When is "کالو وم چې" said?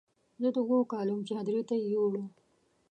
0.91-1.33